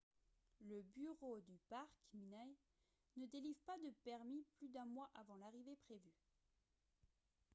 [0.61, 2.55] le bureau du parc minae
[3.17, 6.17] ne délivre pas de permis plus d’un mois avant l’arrivée prévue